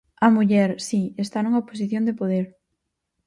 A 0.25 0.27
muller, 0.35 0.69
si, 0.87 1.01
está 1.23 1.37
nunha 1.41 1.65
posición 1.69 2.03
de 2.05 2.17
poder. 2.19 2.45